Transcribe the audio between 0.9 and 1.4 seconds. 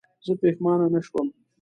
نه شوم.